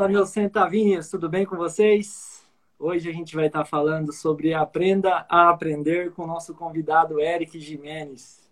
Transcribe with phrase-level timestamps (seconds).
[0.00, 2.42] Olá, meus centavinhos, tudo bem com vocês?
[2.78, 7.60] Hoje a gente vai estar falando sobre Aprenda a Aprender com o nosso convidado Eric
[7.60, 8.48] Jimenez.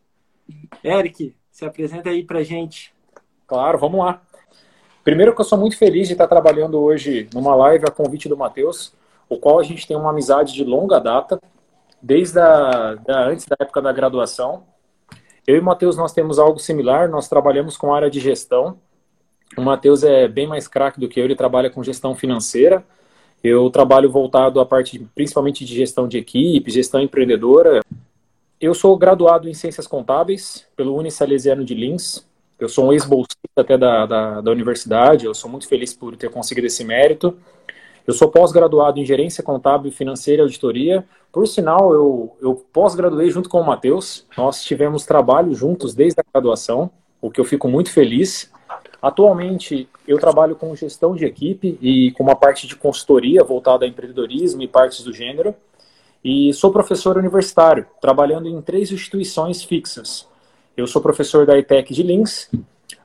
[0.85, 2.93] Eric, se apresenta aí pra gente.
[3.47, 4.21] Claro, vamos lá.
[5.03, 8.37] Primeiro que eu sou muito feliz de estar trabalhando hoje numa live a convite do
[8.37, 8.93] Matheus,
[9.27, 11.41] o qual a gente tem uma amizade de longa data,
[12.03, 14.65] desde a, da, antes da época da graduação.
[15.47, 18.79] Eu e o Matheus, nós temos algo similar, nós trabalhamos com a área de gestão.
[19.57, 22.85] O Matheus é bem mais craque do que eu, ele trabalha com gestão financeira.
[23.43, 27.81] Eu trabalho voltado à parte principalmente de gestão de equipe, gestão empreendedora.
[28.61, 32.27] Eu sou graduado em Ciências Contábeis pelo Unisalesiano de Lins.
[32.59, 36.29] Eu sou um ex-bolsista até da, da, da universidade, eu sou muito feliz por ter
[36.29, 37.37] conseguido esse mérito.
[38.05, 41.05] Eu sou pós-graduado em Gerência Contábil, Financeira e Auditoria.
[41.31, 44.27] Por sinal, eu, eu pós-graduei junto com o Matheus.
[44.37, 48.51] Nós tivemos trabalho juntos desde a graduação, o que eu fico muito feliz.
[49.01, 53.89] Atualmente, eu trabalho com gestão de equipe e com uma parte de consultoria voltada a
[53.89, 55.55] empreendedorismo e partes do gênero.
[56.25, 60.27] E sou professor universitário, trabalhando em três instituições fixas.
[60.77, 62.51] Eu sou professor da ITEC de Lins,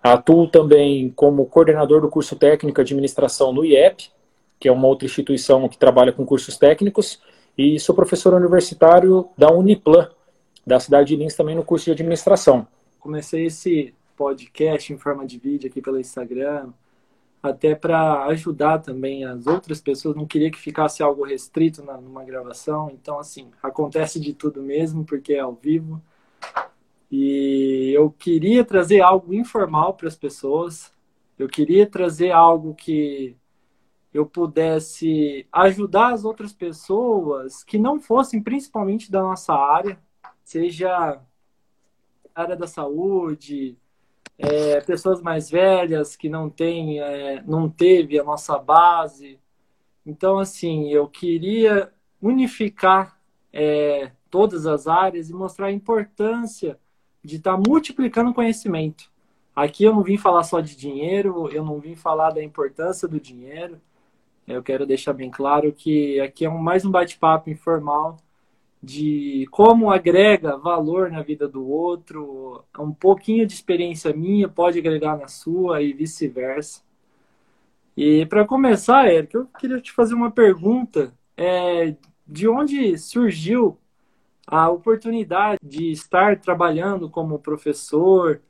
[0.02, 4.10] atuo também como coordenador do curso técnico de administração no IEP,
[4.60, 7.20] que é uma outra instituição que trabalha com cursos técnicos,
[7.56, 10.10] e sou professor universitário da Uniplan,
[10.66, 12.68] da cidade de Lins, também no curso de administração.
[13.00, 16.72] Comecei esse podcast em forma de vídeo aqui pelo Instagram,
[17.42, 20.16] até para ajudar também as outras pessoas.
[20.16, 25.04] Não queria que ficasse algo restrito na, numa gravação, então, assim, acontece de tudo mesmo,
[25.06, 26.02] porque é ao vivo.
[27.12, 30.92] E eu queria trazer algo informal para as pessoas.
[31.38, 33.38] Eu queria trazer algo que
[34.14, 40.00] eu pudesse ajudar as outras pessoas que não fossem principalmente da nossa área,
[40.44, 41.20] seja
[42.34, 43.78] área da saúde,
[44.38, 49.40] é, pessoas mais velhas que não têm, é, não teve a nossa base.
[50.06, 53.20] Então, assim, eu queria unificar
[53.52, 56.80] é, todas as áreas e mostrar a importância
[57.24, 59.12] de estar tá multiplicando conhecimento.
[59.56, 63.20] Aqui eu não vim falar só de dinheiro, eu não vim falar da importância do
[63.20, 63.80] dinheiro.
[64.48, 68.18] Eu quero deixar bem claro que aqui é um, mais um bate-papo informal
[68.84, 72.66] de como agrega valor na vida do outro.
[72.78, 76.82] Um pouquinho de experiência minha pode agregar na sua e vice-versa.
[77.96, 81.14] E para começar, Eric, eu queria te fazer uma pergunta.
[81.38, 81.96] É,
[82.28, 83.78] de onde surgiu
[84.46, 88.42] a oportunidade de estar trabalhando como professor,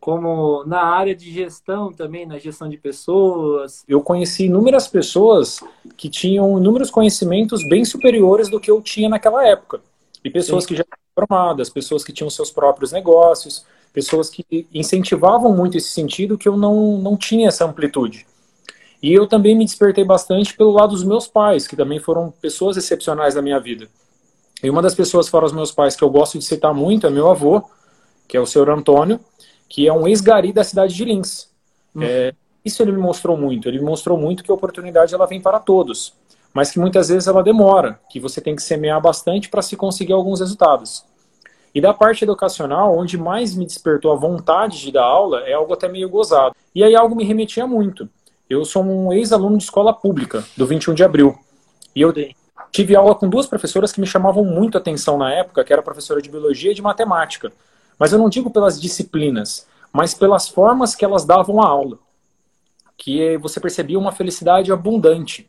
[0.00, 3.84] como na área de gestão também, na gestão de pessoas.
[3.86, 5.60] Eu conheci inúmeras pessoas
[5.96, 9.80] que tinham inúmeros conhecimentos bem superiores do que eu tinha naquela época.
[10.24, 10.68] E pessoas Sim.
[10.68, 15.90] que já eram formadas, pessoas que tinham seus próprios negócios, pessoas que incentivavam muito esse
[15.90, 18.26] sentido que eu não, não tinha essa amplitude.
[19.02, 22.76] E eu também me despertei bastante pelo lado dos meus pais, que também foram pessoas
[22.76, 23.88] excepcionais na minha vida.
[24.62, 27.10] E uma das pessoas fora os meus pais que eu gosto de citar muito é
[27.10, 27.62] meu avô,
[28.28, 29.18] que é o senhor Antônio,
[29.70, 31.48] que é um ex-gari da cidade de Lins.
[31.94, 32.02] Uhum.
[32.02, 33.68] É, isso ele me mostrou muito.
[33.68, 36.12] Ele me mostrou muito que a oportunidade ela vem para todos,
[36.52, 40.12] mas que muitas vezes ela demora, que você tem que semear bastante para se conseguir
[40.12, 41.04] alguns resultados.
[41.72, 45.72] E da parte educacional, onde mais me despertou a vontade de dar aula, é algo
[45.72, 46.54] até meio gozado.
[46.74, 48.08] E aí algo me remetia muito.
[48.48, 51.38] Eu sou um ex-aluno de escola pública, do 21 de abril.
[51.94, 52.12] E eu
[52.72, 56.20] tive aula com duas professoras que me chamavam muito atenção na época, que era professora
[56.20, 57.52] de biologia e de matemática.
[58.00, 61.98] Mas eu não digo pelas disciplinas, mas pelas formas que elas davam a aula.
[62.96, 65.48] Que você percebia uma felicidade abundante.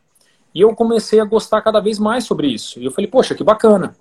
[0.54, 2.78] E eu comecei a gostar cada vez mais sobre isso.
[2.80, 3.96] E eu falei, poxa, que bacana.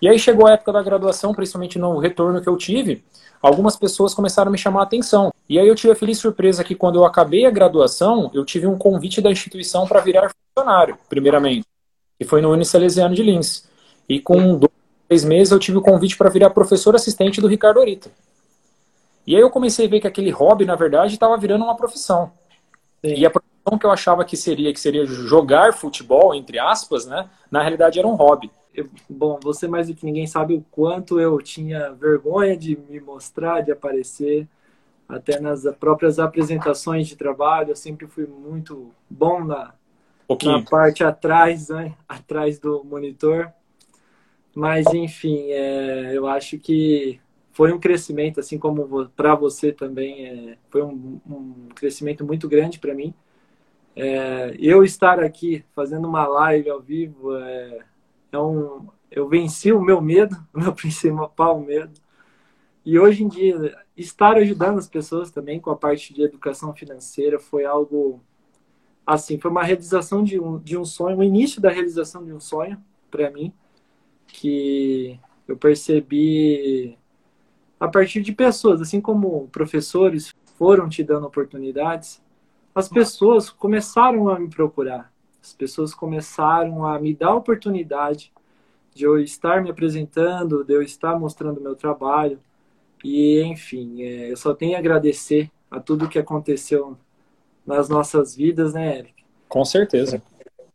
[0.00, 3.04] E aí chegou a época da graduação, principalmente no retorno que eu tive,
[3.40, 5.32] algumas pessoas começaram a me chamar a atenção.
[5.48, 8.66] E aí eu tive a feliz surpresa que quando eu acabei a graduação, eu tive
[8.66, 11.64] um convite da instituição para virar funcionário, primeiramente
[12.22, 13.64] que foi no Unisalesiano de Lins.
[14.08, 14.72] E com dois,
[15.12, 18.10] três meses eu tive o convite para virar professor assistente do Ricardo Orita.
[19.26, 22.32] E aí eu comecei a ver que aquele hobby, na verdade, estava virando uma profissão.
[23.04, 23.14] Sim.
[23.14, 27.28] E a profissão que eu achava que seria, que seria jogar futebol, entre aspas, né,
[27.50, 28.50] na realidade era um hobby.
[28.74, 32.98] Eu, bom, você mais do que ninguém sabe o quanto eu tinha vergonha de me
[32.98, 34.48] mostrar, de aparecer.
[35.06, 39.74] Até nas próprias apresentações de trabalho, eu sempre fui muito bom na,
[40.42, 41.92] na parte atrás, né?
[42.08, 43.52] atrás do monitor.
[44.54, 47.20] Mas, enfim, é, eu acho que
[47.52, 52.78] foi um crescimento, assim como para você também, é, foi um, um, crescimento muito grande
[52.78, 53.14] para mim.
[53.94, 57.78] É, eu estar aqui fazendo uma live ao vivo é,
[58.32, 58.88] é um.
[59.10, 61.92] Eu venci o meu medo, o meu principal medo.
[62.84, 67.38] E hoje em dia, estar ajudando as pessoas também com a parte de educação financeira
[67.38, 68.20] foi algo
[69.06, 72.40] assim, foi uma realização de um, de um sonho, o início da realização de um
[72.40, 73.52] sonho para mim,
[74.32, 76.96] que eu percebi
[77.78, 82.22] a partir de pessoas, assim como professores foram te dando oportunidades,
[82.74, 85.12] as pessoas começaram a me procurar.
[85.42, 88.32] As pessoas começaram a me dar oportunidade
[88.94, 92.38] de eu estar me apresentando, de eu estar mostrando meu trabalho.
[93.04, 96.96] E, enfim, é, eu só tenho a agradecer a tudo que aconteceu
[97.66, 99.24] nas nossas vidas, né, Eric?
[99.48, 100.22] Com certeza.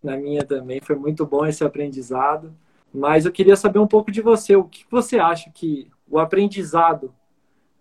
[0.03, 0.81] Na minha também.
[0.81, 2.53] Foi muito bom esse aprendizado.
[2.93, 4.55] Mas eu queria saber um pouco de você.
[4.55, 7.13] O que você acha que o aprendizado,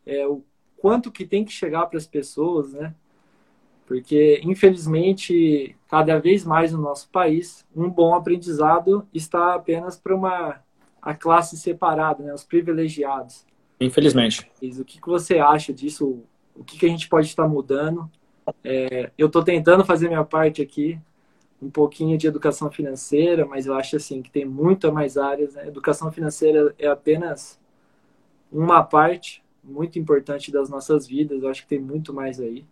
[0.05, 0.43] é, o
[0.76, 2.94] quanto que tem que chegar para as pessoas, né?
[3.87, 10.61] Porque, infelizmente, cada vez mais no nosso país, um bom aprendizado está apenas para uma
[11.00, 12.35] a classe separada, né?
[12.35, 13.47] os privilegiados.
[13.81, 14.50] Infelizmente.
[14.61, 16.25] O que, que você acha disso?
[16.52, 18.11] O que, que a gente pode estar mudando?
[18.64, 20.99] É, eu estou tentando fazer minha parte aqui,
[21.61, 25.55] um pouquinho de educação financeira, mas eu acho assim que tem muitas mais áreas.
[25.55, 25.69] Né?
[25.69, 27.58] Educação financeira é apenas
[28.53, 31.43] uma parte muito importante das nossas vidas.
[31.43, 32.64] Eu acho que tem muito mais aí.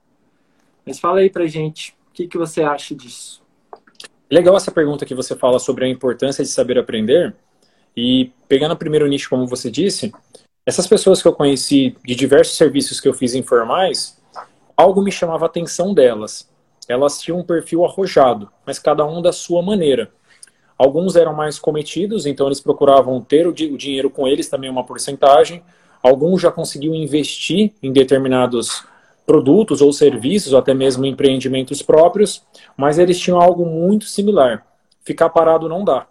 [0.84, 3.42] Mas fala aí pra gente, o que, que você acha disso?
[4.30, 7.34] Legal essa pergunta que você fala sobre a importância de saber aprender.
[7.96, 10.12] E pegando o primeiro nicho, como você disse,
[10.66, 14.20] essas pessoas que eu conheci de diversos serviços que eu fiz informais,
[14.76, 16.48] algo me chamava a atenção delas.
[16.88, 20.10] Elas tinham um perfil arrojado, mas cada um da sua maneira.
[20.76, 25.62] Alguns eram mais cometidos, então eles procuravam ter o, dinheiro com eles, também uma porcentagem.
[26.02, 28.84] Alguns já conseguiam investir em determinados
[29.24, 32.42] produtos ou serviços, ou até mesmo empreendimentos próprios,
[32.76, 34.66] mas eles tinham algo muito similar.
[35.02, 36.06] Ficar parado não dá.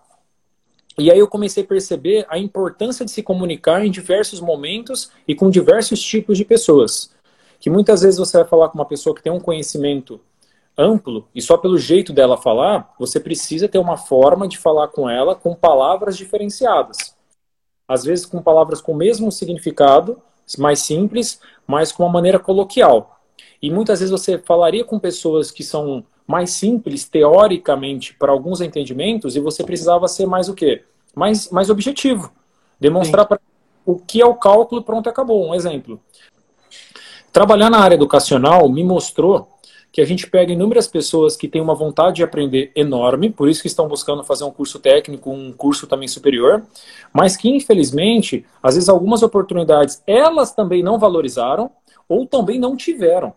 [0.97, 5.33] E aí eu comecei a perceber a importância de se comunicar em diversos momentos e
[5.35, 7.11] com diversos tipos de pessoas.
[7.59, 10.21] Que muitas vezes você vai falar com uma pessoa que tem um conhecimento
[10.77, 15.09] amplo e só pelo jeito dela falar, você precisa ter uma forma de falar com
[15.09, 17.15] ela com palavras diferenciadas.
[17.87, 20.21] Às vezes com palavras com o mesmo significado,
[20.57, 23.21] mais simples, mas com uma maneira coloquial.
[23.61, 29.35] E muitas vezes você falaria com pessoas que são mais simples, teoricamente, para alguns entendimentos,
[29.35, 30.83] e você precisava ser mais o quê?
[31.15, 32.31] Mais, mais objetivo.
[32.79, 33.39] Demonstrar para
[33.85, 35.45] o que é o cálculo pronto, acabou.
[35.47, 35.99] Um exemplo.
[37.31, 39.52] Trabalhar na área educacional me mostrou
[39.93, 43.61] que a gente pega inúmeras pessoas que têm uma vontade de aprender enorme, por isso
[43.61, 46.65] que estão buscando fazer um curso técnico, um curso também superior,
[47.13, 51.69] mas que infelizmente, às vezes algumas oportunidades elas também não valorizaram
[52.09, 53.35] ou também não tiveram.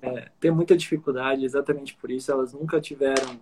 [0.00, 3.40] É, tem muita dificuldade, exatamente por isso elas nunca tiveram,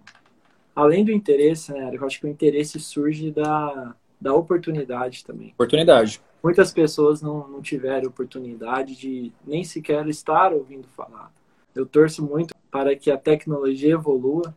[0.75, 5.51] além do interesse, né, eu acho que o interesse surge da, da oportunidade também.
[5.53, 6.19] Oportunidade.
[6.43, 11.31] Muitas pessoas não, não tiveram oportunidade de nem sequer estar ouvindo falar
[11.75, 14.53] eu torço muito para que a tecnologia evolua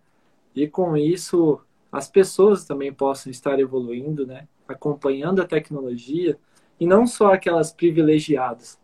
[0.55, 1.61] e com isso
[1.91, 4.47] as pessoas também possam estar evoluindo, né?
[4.67, 6.35] Acompanhando a tecnologia
[6.79, 8.79] e não só aquelas privilegiadas,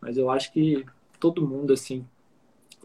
[0.00, 0.86] mas eu acho que
[1.18, 2.06] todo mundo assim,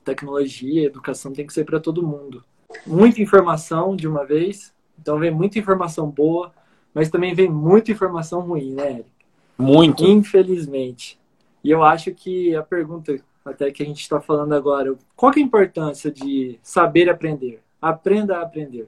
[0.04, 2.44] tecnologia, educação tem que ser para todo mundo.
[2.88, 6.52] Muita informação de uma vez, então vem muita informação boa,
[6.92, 9.12] mas também vem muita informação ruim, né, Eric?
[9.60, 10.04] Muito.
[10.04, 11.20] Infelizmente.
[11.64, 14.96] E eu acho que a pergunta até que a gente está falando agora.
[15.16, 17.62] Qual é a importância de saber aprender?
[17.82, 18.88] Aprenda a aprender.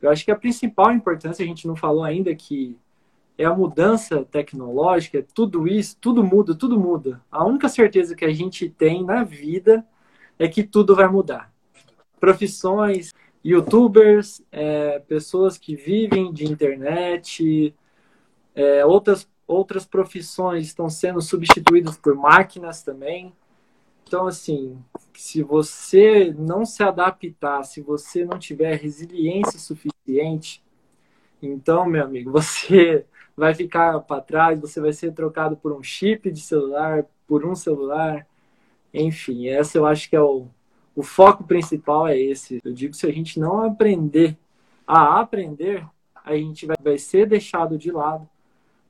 [0.00, 2.76] Eu acho que a principal importância, a gente não falou ainda, que
[3.38, 7.20] é a mudança tecnológica, é tudo isso, tudo muda, tudo muda.
[7.30, 9.86] A única certeza que a gente tem na vida
[10.38, 11.52] é que tudo vai mudar.
[12.20, 13.12] Profissões,
[13.44, 17.74] youtubers, é, pessoas que vivem de internet,
[18.54, 23.32] é, outras, outras profissões estão sendo substituídas por máquinas também.
[24.06, 24.78] Então, assim,
[25.14, 30.62] se você não se adaptar, se você não tiver resiliência suficiente,
[31.40, 33.04] então, meu amigo, você
[33.36, 37.54] vai ficar para trás, você vai ser trocado por um chip de celular, por um
[37.54, 38.26] celular.
[38.92, 40.46] Enfim, essa eu acho que é o,
[40.94, 42.60] o foco principal é esse.
[42.64, 44.36] Eu digo se a gente não aprender
[44.86, 45.86] a aprender,
[46.24, 48.28] a gente vai, vai ser deixado de lado,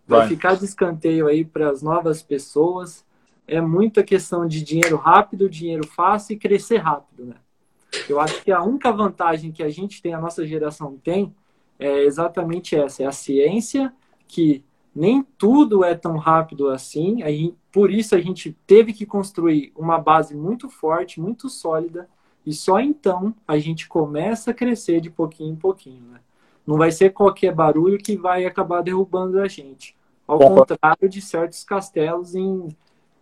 [0.07, 0.29] vai, vai.
[0.29, 3.05] ficar de escanteio aí para as novas pessoas
[3.47, 7.37] é muita questão de dinheiro rápido, dinheiro fácil e crescer rápido, né?
[8.09, 11.35] Eu acho que a única vantagem que a gente tem, a nossa geração tem,
[11.79, 13.93] é exatamente essa, é a ciência,
[14.27, 19.73] que nem tudo é tão rápido assim, aí, por isso a gente teve que construir
[19.77, 22.09] uma base muito forte, muito sólida,
[22.45, 26.21] e só então a gente começa a crescer de pouquinho em pouquinho, né?
[26.67, 29.97] Não vai ser qualquer barulho que vai acabar derrubando a gente.
[30.27, 32.69] Ao contrário de certos castelos em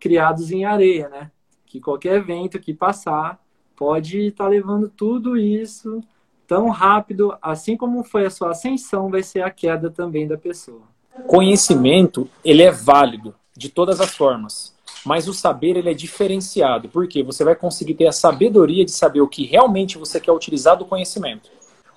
[0.00, 1.30] criados em areia, né?
[1.66, 3.38] Que qualquer vento que passar
[3.76, 6.02] pode estar tá levando tudo isso
[6.50, 10.82] tão rápido, assim como foi a sua ascensão, vai ser a queda também da pessoa.
[11.28, 14.74] Conhecimento, ele é válido de todas as formas,
[15.06, 19.20] mas o saber ele é diferenciado, porque você vai conseguir ter a sabedoria de saber
[19.20, 21.48] o que realmente você quer utilizar do conhecimento.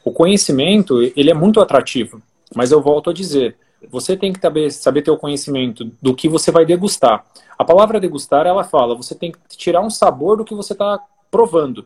[0.06, 2.22] O conhecimento, ele é muito atrativo,
[2.56, 3.58] mas eu volto a dizer,
[3.90, 7.26] você tem que saber, saber ter o conhecimento do que você vai degustar.
[7.58, 11.00] A palavra degustar, ela fala, você tem que tirar um sabor do que você está
[11.30, 11.86] provando.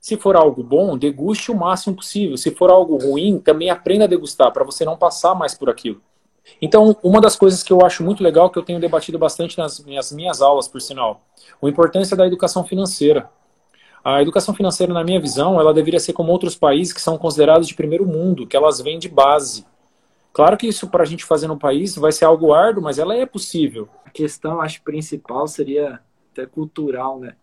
[0.00, 2.36] Se for algo bom, deguste o máximo possível.
[2.36, 6.00] Se for algo ruim, também aprenda a degustar, para você não passar mais por aquilo.
[6.60, 9.78] Então, uma das coisas que eu acho muito legal, que eu tenho debatido bastante nas
[9.80, 11.20] minhas, minhas aulas, por sinal,
[11.62, 13.28] a importância da educação financeira.
[14.02, 17.68] A educação financeira, na minha visão, ela deveria ser como outros países que são considerados
[17.68, 19.66] de primeiro mundo, que elas vêm de base.
[20.32, 23.14] Claro que isso para a gente fazer no país vai ser algo árduo, mas ela
[23.14, 23.88] é possível.
[24.04, 26.00] A questão, acho, principal seria
[26.32, 27.34] até cultural, né?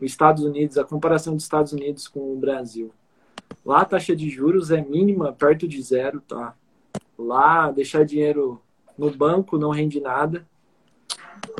[0.00, 2.92] Os Estados Unidos, a comparação dos Estados Unidos com o Brasil.
[3.64, 6.54] Lá a taxa de juros é mínima, perto de zero, tá?
[7.18, 8.60] Lá deixar dinheiro
[8.96, 10.46] no banco não rende nada.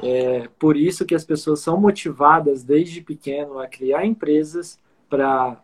[0.03, 4.79] É por isso que as pessoas são motivadas desde pequeno a criar empresas
[5.09, 5.61] para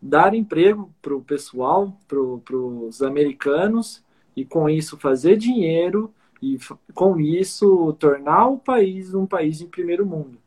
[0.00, 4.04] dar emprego para o pessoal, para os americanos
[4.36, 6.12] e com isso fazer dinheiro
[6.42, 6.58] e
[6.94, 10.38] com isso tornar o país um país em primeiro mundo.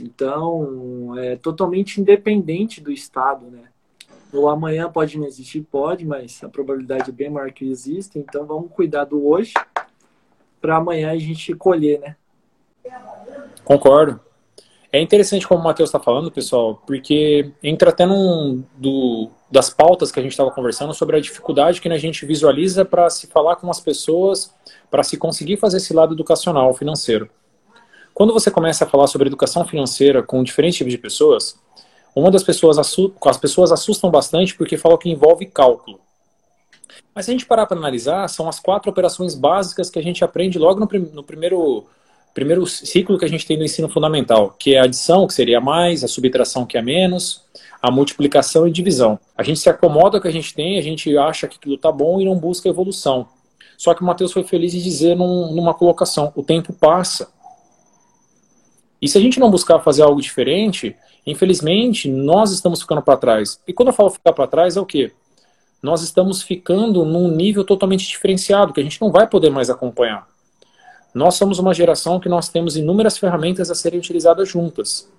[0.00, 3.64] Então, é totalmente independente do Estado, né?
[4.32, 8.18] O amanhã pode não existir, pode, mas a probabilidade é bem maior que exista.
[8.18, 9.52] Então, vamos cuidar do hoje
[10.60, 12.16] para amanhã a gente colher, né?
[13.64, 14.20] Concordo.
[14.92, 20.12] É interessante como o Matheus está falando, pessoal, porque entra até num do, das pautas
[20.12, 23.56] que a gente estava conversando sobre a dificuldade que a gente visualiza para se falar
[23.56, 24.54] com as pessoas,
[24.90, 27.28] para se conseguir fazer esse lado educacional, financeiro.
[28.14, 31.58] Quando você começa a falar sobre educação financeira com diferentes tipos de pessoas,
[32.14, 36.00] uma das pessoas as pessoas assustam bastante porque falam que envolve cálculo.
[37.14, 40.24] Mas se a gente parar para analisar, são as quatro operações básicas que a gente
[40.24, 41.86] aprende logo no, no primeiro
[42.32, 45.60] primeiro ciclo que a gente tem no ensino fundamental, que é a adição, que seria
[45.60, 47.42] mais, a subtração, que é menos,
[47.82, 49.18] a multiplicação e divisão.
[49.36, 51.76] A gente se acomoda com o que a gente tem, a gente acha que aquilo
[51.76, 53.28] está bom e não busca evolução.
[53.76, 57.32] Só que o Mateus foi feliz em dizer num, numa colocação: o tempo passa.
[59.00, 60.94] E se a gente não buscar fazer algo diferente,
[61.26, 63.58] infelizmente, nós estamos ficando para trás.
[63.66, 65.12] E quando eu falo ficar para trás, é o quê?
[65.82, 70.28] Nós estamos ficando num nível totalmente diferenciado, que a gente não vai poder mais acompanhar.
[71.14, 75.10] Nós somos uma geração que nós temos inúmeras ferramentas a serem utilizadas juntas.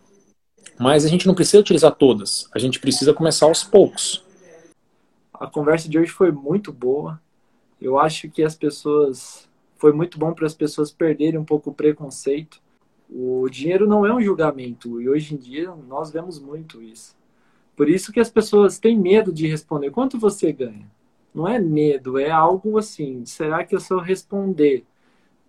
[0.80, 2.50] Mas a gente não precisa utilizar todas.
[2.54, 4.24] A gente precisa começar aos poucos.
[5.34, 7.22] A conversa de hoje foi muito boa.
[7.80, 9.50] Eu acho que as pessoas.
[9.78, 12.62] Foi muito bom para as pessoas perderem um pouco o preconceito.
[13.10, 15.02] O dinheiro não é um julgamento.
[15.02, 17.16] E hoje em dia nós vemos muito isso.
[17.76, 19.90] Por isso que as pessoas têm medo de responder.
[19.90, 20.88] Quanto você ganha?
[21.34, 23.26] Não é medo, é algo assim.
[23.26, 24.86] Será que eu responder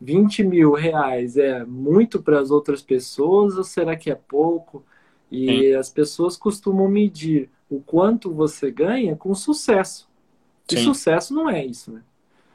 [0.01, 4.85] 20 mil reais é muito para as outras pessoas ou será que é pouco?
[5.33, 5.75] E Sim.
[5.75, 10.07] as pessoas costumam medir o quanto você ganha com sucesso.
[10.71, 10.85] E Sim.
[10.85, 12.03] sucesso não é isso, né?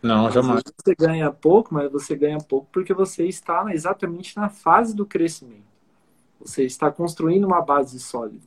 [0.02, 0.62] Não, jamais.
[0.64, 5.66] Você ganha pouco, mas você ganha pouco porque você está exatamente na fase do crescimento.
[6.40, 8.46] Você está construindo uma base sólida.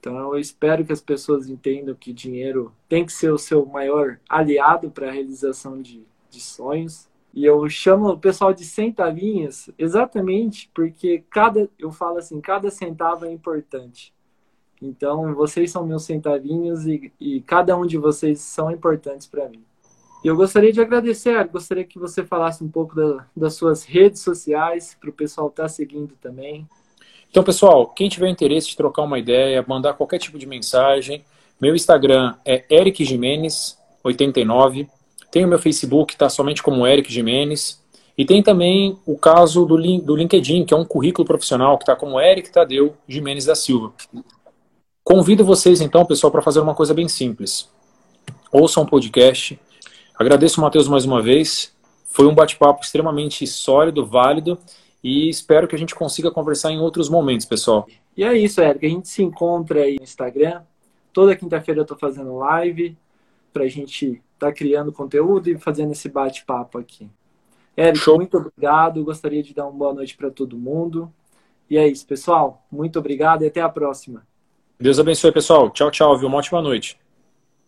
[0.00, 4.18] Então eu espero que as pessoas entendam que dinheiro tem que ser o seu maior
[4.28, 10.70] aliado para a realização de, de sonhos e eu chamo o pessoal de centavinhos exatamente
[10.74, 14.12] porque cada, eu falo assim, cada centavo é importante.
[14.80, 19.62] Então, vocês são meus centavinhos e, e cada um de vocês são importantes para mim.
[20.24, 24.20] E eu gostaria de agradecer, gostaria que você falasse um pouco da, das suas redes
[24.20, 26.66] sociais, para o pessoal estar tá seguindo também.
[27.30, 31.24] Então, pessoal, quem tiver interesse de trocar uma ideia, mandar qualquer tipo de mensagem,
[31.60, 33.04] meu Instagram é Eric
[34.04, 34.88] 89
[35.32, 37.82] tem o meu Facebook, está somente como Eric Jimenez.
[38.18, 41.96] E tem também o caso do, do LinkedIn, que é um currículo profissional que está
[41.96, 43.94] como Eric Tadeu Jimenez da Silva.
[45.02, 47.66] Convido vocês, então, pessoal, para fazer uma coisa bem simples.
[48.52, 49.58] Ouçam um podcast.
[50.18, 51.74] Agradeço o Matheus mais uma vez.
[52.04, 54.58] Foi um bate-papo extremamente sólido, válido.
[55.02, 57.88] E espero que a gente consiga conversar em outros momentos, pessoal.
[58.14, 58.84] E é isso, Eric.
[58.84, 60.60] A gente se encontra aí no Instagram.
[61.10, 62.94] Toda quinta-feira eu estou fazendo live
[63.50, 67.08] para a gente está criando conteúdo e fazendo esse bate-papo aqui.
[67.76, 68.16] Érico, Show.
[68.16, 69.04] muito obrigado.
[69.04, 71.12] Gostaria de dar uma boa noite para todo mundo.
[71.70, 72.66] E é isso, pessoal.
[72.70, 74.26] Muito obrigado e até a próxima.
[74.78, 75.70] Deus abençoe, pessoal.
[75.70, 76.18] Tchau, tchau.
[76.18, 76.28] Viu?
[76.28, 76.98] Uma ótima noite.